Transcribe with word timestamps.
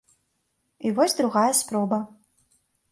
І 0.87 0.95
вось 1.01 1.17
другая 1.21 1.47
спроба. 1.61 2.05